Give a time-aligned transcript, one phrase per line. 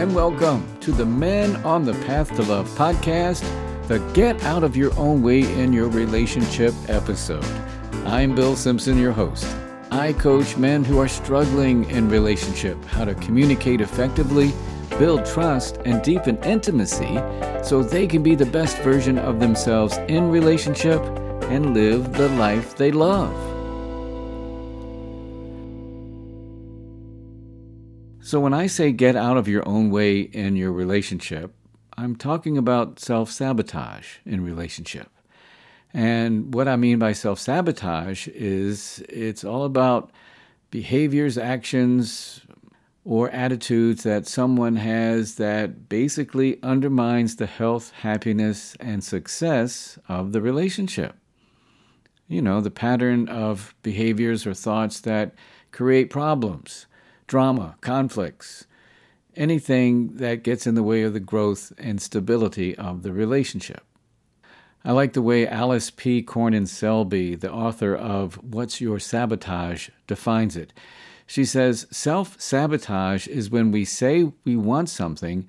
[0.00, 3.42] And welcome to the Men on the Path to Love podcast,
[3.86, 7.44] the Get Out of Your Own Way in Your Relationship episode.
[8.06, 9.46] I'm Bill Simpson, your host.
[9.90, 14.54] I coach men who are struggling in relationship how to communicate effectively,
[14.98, 17.20] build trust, and deepen intimacy
[17.62, 21.02] so they can be the best version of themselves in relationship
[21.50, 23.49] and live the life they love.
[28.30, 31.52] So, when I say get out of your own way in your relationship,
[31.98, 35.08] I'm talking about self sabotage in relationship.
[35.92, 40.12] And what I mean by self sabotage is it's all about
[40.70, 42.42] behaviors, actions,
[43.04, 50.40] or attitudes that someone has that basically undermines the health, happiness, and success of the
[50.40, 51.16] relationship.
[52.28, 55.34] You know, the pattern of behaviors or thoughts that
[55.72, 56.86] create problems
[57.30, 58.66] drama, conflicts,
[59.36, 63.84] anything that gets in the way of the growth and stability of the relationship.
[64.84, 66.24] I like the way Alyce P.
[66.24, 70.72] Cornyn Selby, the author of What's Your Sabotage, defines it.
[71.24, 75.46] She says self sabotage is when we say we want something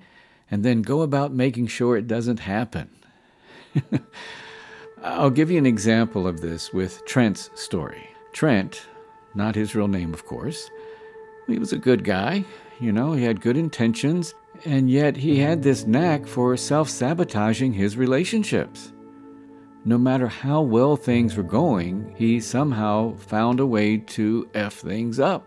[0.48, 2.90] and then go about making sure it doesn't happen.
[5.02, 8.06] I'll give you an example of this with Trent's story.
[8.32, 8.86] Trent,
[9.34, 10.70] not his real name, of course,
[11.46, 12.44] he was a good guy,
[12.80, 17.72] you know, he had good intentions, and yet he had this knack for self sabotaging
[17.72, 18.92] his relationships.
[19.84, 25.18] No matter how well things were going, he somehow found a way to F things
[25.18, 25.46] up.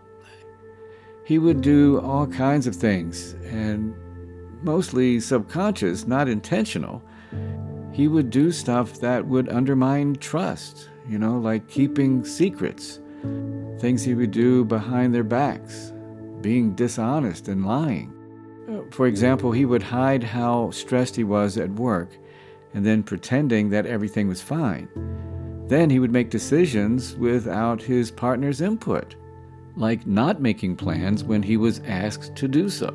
[1.24, 3.94] He would do all kinds of things, and
[4.62, 7.02] mostly subconscious, not intentional.
[7.92, 13.00] He would do stuff that would undermine trust, you know, like keeping secrets
[13.78, 15.92] things he would do behind their backs,
[16.46, 18.08] being dishonest and lying.
[18.92, 22.08] For example, he would hide how stressed he was at work
[22.72, 24.88] and then pretending that everything was fine.
[25.66, 29.16] Then he would make decisions without his partner's input,
[29.74, 32.92] like not making plans when he was asked to do so,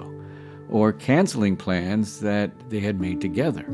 [0.70, 3.66] or canceling plans that they had made together.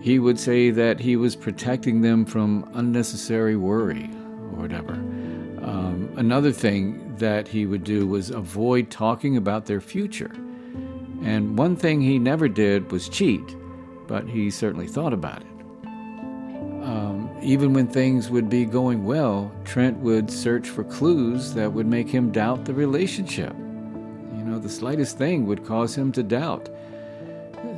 [0.00, 4.08] He would say that he was protecting them from unnecessary worry
[4.52, 4.92] or whatever.
[4.92, 10.32] Um, another thing that he would do was avoid talking about their future.
[11.22, 13.56] And one thing he never did was cheat,
[14.06, 15.86] but he certainly thought about it.
[16.84, 21.86] Um, even when things would be going well, Trent would search for clues that would
[21.86, 23.54] make him doubt the relationship.
[23.56, 26.68] You know, the slightest thing would cause him to doubt.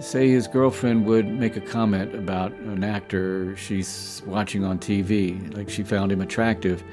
[0.00, 5.70] Say his girlfriend would make a comment about an actor she's watching on TV, like
[5.70, 6.84] she found him attractive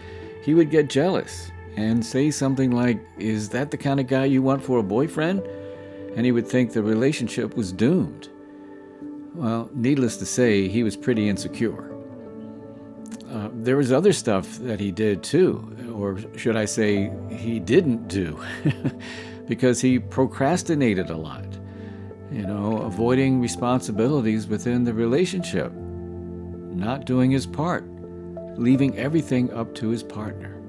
[0.46, 4.42] he would get jealous and say something like, Is that the kind of guy you
[4.42, 5.42] want for a boyfriend?
[6.16, 8.30] And he would think the relationship was doomed.
[9.34, 11.94] Well, needless to say, he was pretty insecure.
[13.30, 18.08] Uh, there was other stuff that he did too, or should I say, he didn't
[18.08, 18.40] do,
[19.48, 21.46] because he procrastinated a lot.
[22.32, 27.84] You know, avoiding responsibilities within the relationship, not doing his part
[28.58, 30.62] leaving everything up to his partner.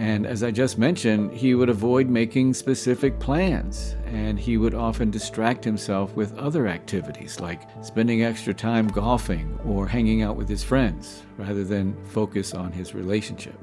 [0.00, 5.10] And as I just mentioned, he would avoid making specific plans, and he would often
[5.10, 10.64] distract himself with other activities like spending extra time golfing or hanging out with his
[10.64, 13.60] friends, rather than focus on his relationship.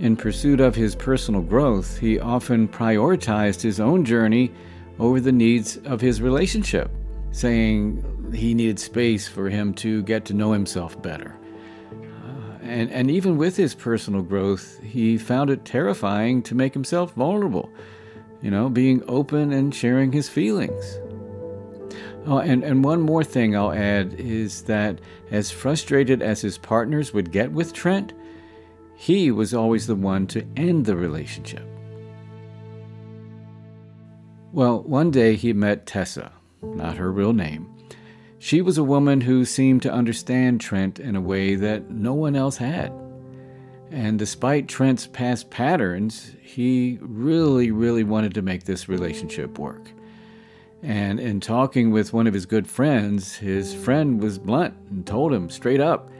[0.00, 4.52] In pursuit of his personal growth, he often prioritized his own journey
[4.98, 6.90] over the needs of his relationship,
[7.30, 11.36] saying he needed space for him to get to know himself better
[12.66, 17.70] and, and even with his personal growth, he found it terrifying to make himself vulnerable,
[18.42, 20.98] you know, being open and sharing his feelings.
[22.26, 27.14] Oh, and, and one more thing I'll add is that as frustrated as his partners
[27.14, 28.12] would get with Trent,
[28.96, 31.64] he was always the one to end the relationship.
[34.52, 37.68] Well, one day he met Tessa, not her real name,
[38.38, 42.36] she was a woman who seemed to understand Trent in a way that no one
[42.36, 42.92] else had.
[43.90, 49.90] And despite Trent's past patterns, he really, really wanted to make this relationship work.
[50.82, 55.32] And in talking with one of his good friends, his friend was blunt and told
[55.32, 56.10] him straight up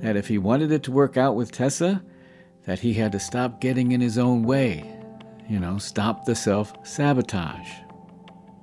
[0.00, 2.02] that if he wanted it to work out with Tessa,
[2.64, 4.94] that he had to stop getting in his own way.
[5.48, 7.70] You know, stop the self sabotage.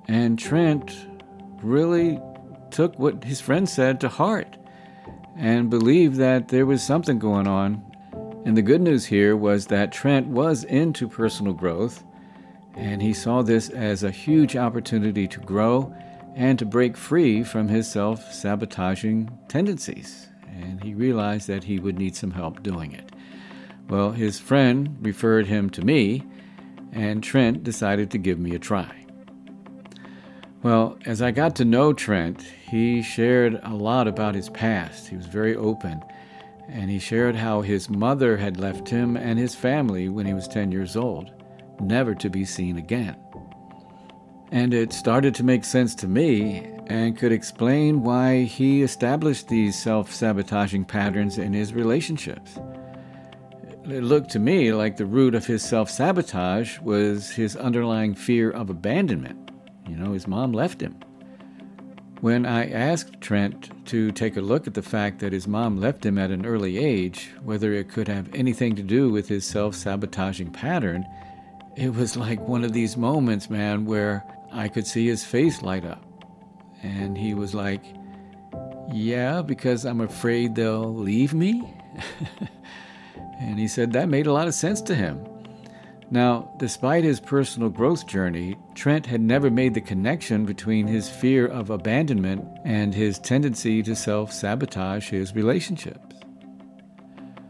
[0.08, 0.94] And Trent
[1.62, 2.20] really
[2.70, 4.56] took what his friend said to heart
[5.36, 7.84] and believed that there was something going on.
[8.44, 12.04] And the good news here was that Trent was into personal growth
[12.76, 15.94] And he saw this as a huge opportunity to grow
[16.34, 20.28] and to break free from his self sabotaging tendencies.
[20.46, 23.12] And he realized that he would need some help doing it.
[23.88, 26.22] Well, his friend referred him to me,
[26.92, 29.05] and Trent decided to give me a try.
[30.62, 35.08] Well, as I got to know Trent, he shared a lot about his past.
[35.08, 36.02] He was very open,
[36.68, 40.48] and he shared how his mother had left him and his family when he was
[40.48, 41.30] 10 years old,
[41.80, 43.16] never to be seen again.
[44.50, 49.80] And it started to make sense to me and could explain why he established these
[49.80, 52.58] self sabotaging patterns in his relationships.
[53.84, 58.50] It looked to me like the root of his self sabotage was his underlying fear
[58.50, 59.50] of abandonment.
[59.88, 60.96] You know, his mom left him.
[62.20, 66.04] When I asked Trent to take a look at the fact that his mom left
[66.04, 69.74] him at an early age, whether it could have anything to do with his self
[69.74, 71.06] sabotaging pattern,
[71.76, 75.84] it was like one of these moments, man, where I could see his face light
[75.84, 76.02] up.
[76.82, 77.84] And he was like,
[78.90, 81.70] Yeah, because I'm afraid they'll leave me.
[83.40, 85.22] and he said that made a lot of sense to him.
[86.10, 91.46] Now, despite his personal growth journey, Trent had never made the connection between his fear
[91.46, 96.14] of abandonment and his tendency to self sabotage his relationships.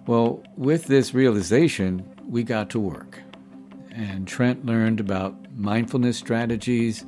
[0.06, 3.20] Well, with this realization, we got to work.
[3.90, 7.04] And Trent learned about mindfulness strategies.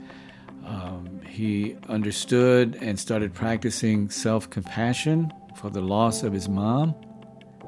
[0.67, 6.95] Um, he understood and started practicing self compassion for the loss of his mom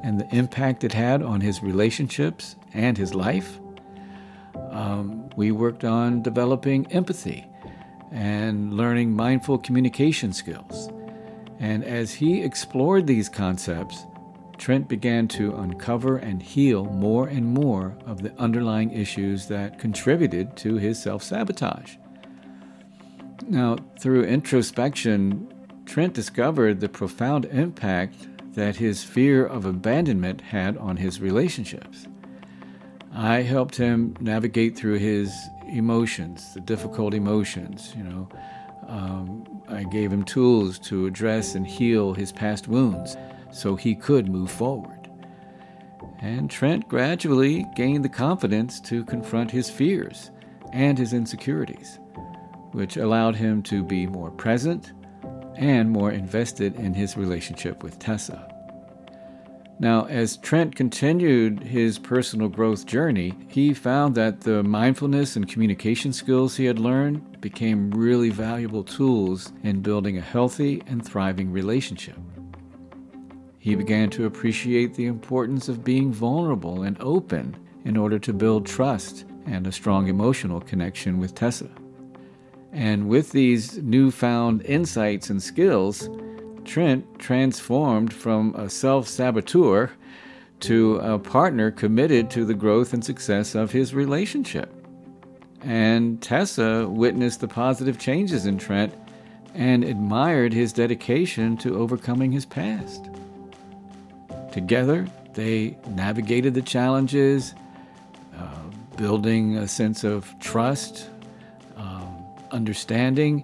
[0.02, 3.58] and the impact it had on his relationships and his life.
[4.70, 7.46] Um, we worked on developing empathy
[8.12, 10.90] and learning mindful communication skills.
[11.58, 14.06] And as he explored these concepts,
[14.58, 20.56] Trent began to uncover and heal more and more of the underlying issues that contributed
[20.58, 21.96] to his self sabotage.
[23.48, 25.52] Now, through introspection,
[25.86, 32.06] Trent discovered the profound impact that his fear of abandonment had on his relationships.
[33.12, 35.34] I helped him navigate through his
[35.68, 38.28] emotions, the difficult emotions, you know.
[38.86, 43.16] Um, I gave him tools to address and heal his past wounds
[43.52, 45.08] so he could move forward.
[46.20, 50.30] And Trent gradually gained the confidence to confront his fears
[50.72, 51.98] and his insecurities,
[52.72, 54.92] which allowed him to be more present
[55.56, 58.48] and more invested in his relationship with Tessa.
[59.80, 66.12] Now, as Trent continued his personal growth journey, he found that the mindfulness and communication
[66.12, 72.18] skills he had learned became really valuable tools in building a healthy and thriving relationship.
[73.58, 77.56] He began to appreciate the importance of being vulnerable and open
[77.86, 81.70] in order to build trust and a strong emotional connection with Tessa.
[82.70, 86.10] And with these newfound insights and skills,
[86.70, 89.90] Trent transformed from a self saboteur
[90.60, 94.72] to a partner committed to the growth and success of his relationship.
[95.62, 98.94] And Tessa witnessed the positive changes in Trent
[99.52, 103.10] and admired his dedication to overcoming his past.
[104.52, 107.52] Together, they navigated the challenges,
[108.38, 108.46] uh,
[108.96, 111.10] building a sense of trust,
[111.76, 113.42] um, understanding,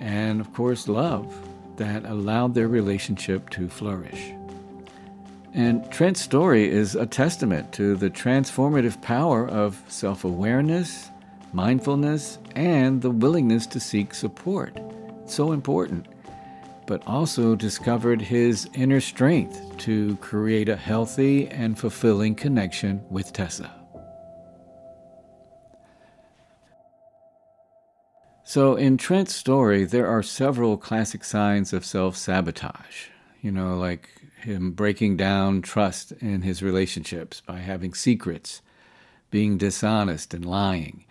[0.00, 1.47] and of course, love
[1.78, 4.32] that allowed their relationship to flourish.
[5.54, 11.10] And Trent's story is a testament to the transformative power of self awareness,
[11.52, 14.78] mindfulness, and the willingness to seek support.
[15.22, 16.06] It's so important
[16.88, 23.77] but also discovered his inner strength to create a healthy and fulfilling connection with Tessa.
[28.48, 33.08] So, in Trent's story, there are several classic signs of self sabotage.
[33.42, 34.08] You know, like
[34.40, 38.62] him breaking down trust in his relationships by having secrets,
[39.30, 41.04] being dishonest and lying,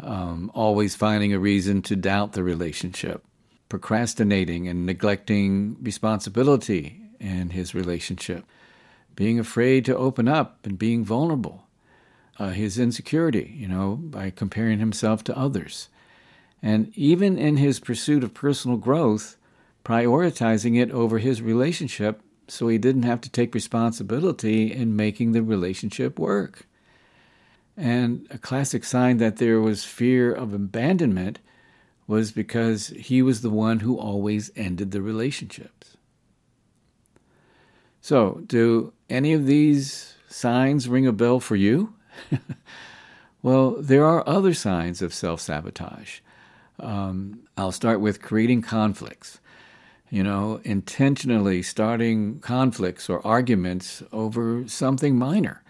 [0.00, 3.24] um, always finding a reason to doubt the relationship,
[3.70, 8.44] procrastinating and neglecting responsibility in his relationship,
[9.14, 11.68] being afraid to open up and being vulnerable,
[12.38, 15.88] uh, his insecurity, you know, by comparing himself to others.
[16.62, 19.36] And even in his pursuit of personal growth,
[19.84, 25.42] prioritizing it over his relationship so he didn't have to take responsibility in making the
[25.42, 26.66] relationship work.
[27.76, 31.40] And a classic sign that there was fear of abandonment
[32.06, 35.96] was because he was the one who always ended the relationships.
[38.00, 41.94] So, do any of these signs ring a bell for you?
[43.46, 46.18] Well, there are other signs of self sabotage.
[46.78, 49.40] Um, I'll start with creating conflicts.
[50.10, 55.64] You know, intentionally starting conflicts or arguments over something minor,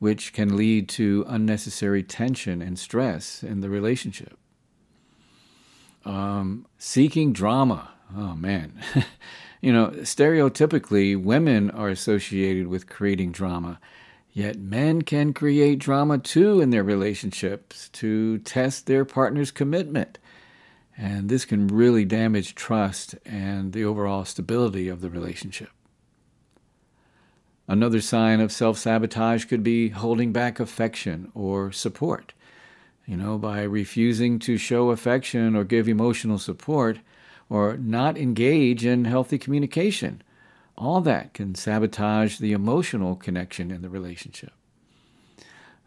[0.00, 4.36] which can lead to unnecessary tension and stress in the relationship.
[6.04, 7.90] Um, seeking drama.
[8.16, 8.82] Oh, man.
[9.60, 13.78] you know, stereotypically, women are associated with creating drama.
[14.32, 20.18] Yet men can create drama too in their relationships to test their partner's commitment.
[20.96, 25.70] And this can really damage trust and the overall stability of the relationship.
[27.66, 32.34] Another sign of self sabotage could be holding back affection or support.
[33.06, 36.98] You know, by refusing to show affection or give emotional support
[37.48, 40.22] or not engage in healthy communication.
[40.76, 44.52] All that can sabotage the emotional connection in the relationship.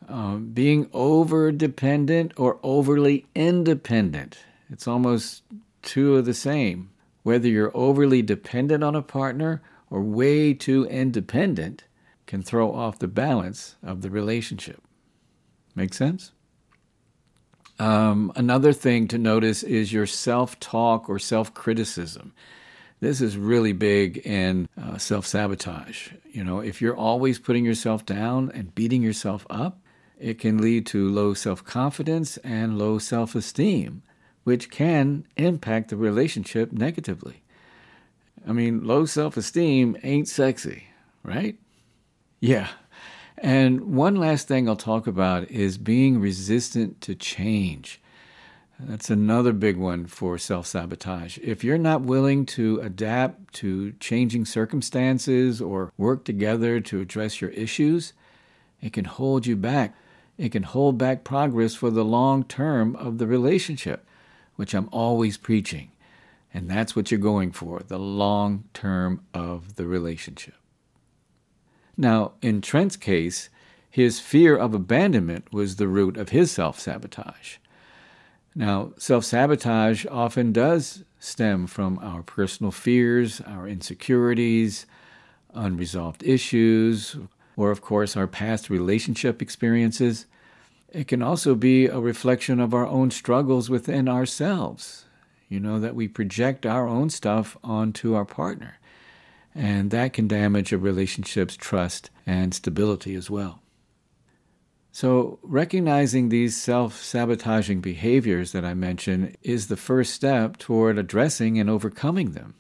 [0.08, 4.38] Um, being over dependent or overly independent
[4.70, 5.44] it's almost
[5.82, 6.92] two of the same.
[7.24, 11.86] Whether you're overly dependent on a partner or way too independent
[12.28, 14.82] can throw off the balance of the relationship.
[15.76, 16.32] Make sense?
[17.78, 22.34] Um, another thing to notice is your self talk or self criticism.
[23.02, 26.12] This is really big in uh, self sabotage.
[26.32, 29.82] You know, if you're always putting yourself down and beating yourself up,
[30.18, 34.04] it can lead to low self confidence and low self esteem
[34.46, 37.42] which can impact the relationship negatively.
[38.48, 40.86] I mean, low self esteem ain't sexy,
[41.24, 41.58] right?
[42.40, 42.70] Yeah.
[43.40, 48.00] And one last thing I'll talk about is being resistant to change.
[48.80, 51.40] That's another big one for self sabotage.
[51.40, 57.50] If you're not willing to adapt to changing circumstances or work together to address your
[57.52, 58.14] issues,
[58.80, 59.96] it can hold you back.
[60.38, 64.06] It can hold back progress for the long term of the relationship
[64.56, 65.92] which I'm always preaching.
[66.54, 70.56] And that's what you're going for the long term of the relationship.
[71.98, 73.50] Now, in Trent's case,
[73.90, 77.58] his fear of abandonment was the root of his self sabotage.
[78.54, 84.86] Now, self sabotage often does stem from our personal fears, our insecurities,
[85.54, 87.18] unresolved issues,
[87.58, 90.26] or, of course, our past relationship experiences.
[90.96, 95.04] It can also be a reflection of our own struggles within ourselves.
[95.50, 98.80] You know, that we project our own stuff onto our partner.
[99.54, 103.62] And that can damage a relationship's trust and stability as well.
[104.94, 111.60] So, recognizing these self sabotaging behaviors that I mentioned is the first step toward addressing
[111.60, 112.56] and overcoming them.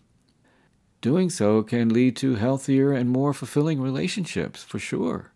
[1.00, 5.32] Doing so can lead to healthier and more fulfilling relationships, for sure.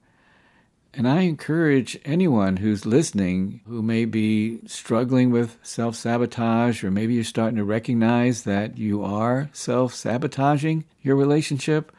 [0.93, 7.13] And I encourage anyone who's listening who may be struggling with self sabotage, or maybe
[7.13, 11.91] you're starting to recognize that you are self sabotaging your relationship,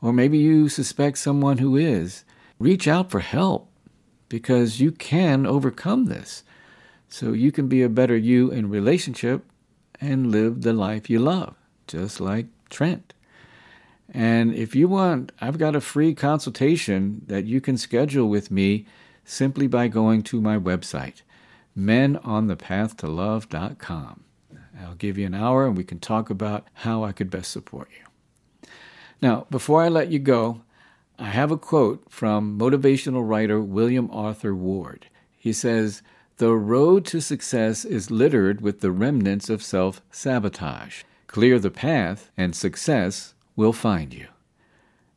[0.00, 2.24] or maybe you suspect someone who is,
[2.58, 3.68] reach out for help
[4.28, 6.42] because you can overcome this.
[7.08, 9.44] So you can be a better you in relationship
[10.00, 11.54] and live the life you love,
[11.86, 13.12] just like Trent.
[14.12, 18.84] And if you want, I've got a free consultation that you can schedule with me
[19.24, 21.22] simply by going to my website,
[21.76, 24.24] menonthepathtolove.com.
[24.80, 27.88] I'll give you an hour and we can talk about how I could best support
[27.98, 28.04] you.
[29.22, 30.60] Now, before I let you go,
[31.18, 35.06] I have a quote from motivational writer William Arthur Ward.
[35.38, 36.02] He says,
[36.36, 41.04] The road to success is littered with the remnants of self sabotage.
[41.28, 44.26] Clear the path, and success will find you.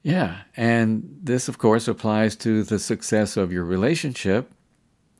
[0.03, 4.51] Yeah, and this, of course, applies to the success of your relationship,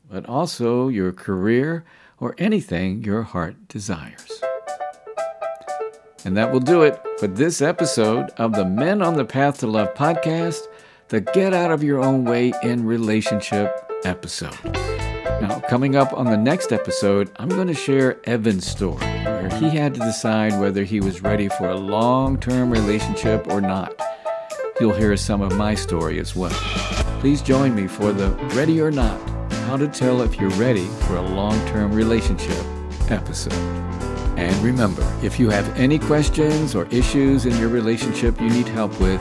[0.08, 1.84] but also your career
[2.20, 4.40] or anything your heart desires.
[6.24, 9.66] And that will do it for this episode of the Men on the Path to
[9.66, 10.60] Love podcast,
[11.08, 13.72] the Get Out of Your Own Way in Relationship
[14.04, 15.05] episode.
[15.40, 19.68] Now, coming up on the next episode, I'm going to share Evan's story, where he
[19.68, 23.94] had to decide whether he was ready for a long term relationship or not.
[24.80, 26.54] You'll hear some of my story as well.
[27.20, 29.20] Please join me for the Ready or Not
[29.66, 32.64] How to Tell If You're Ready for a Long Term Relationship
[33.10, 33.52] episode.
[34.38, 38.98] And remember, if you have any questions or issues in your relationship you need help
[39.00, 39.20] with,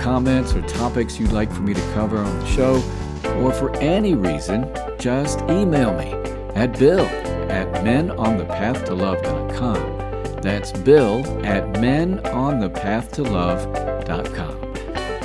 [0.00, 2.82] comments or topics you'd like for me to cover on the show,
[3.24, 6.12] or for any reason, just email me
[6.54, 7.06] at bill
[7.50, 10.40] at menonthepathtolove.com.
[10.40, 14.60] That's bill at menonthepathtolove.com.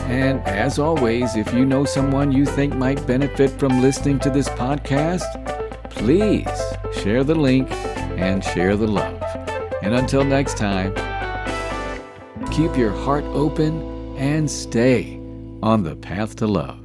[0.07, 4.47] And as always, if you know someone you think might benefit from listening to this
[4.49, 5.23] podcast,
[5.89, 6.47] please
[7.01, 9.19] share the link and share the love.
[9.81, 10.93] And until next time,
[12.51, 15.19] keep your heart open and stay
[15.63, 16.84] on the path to love.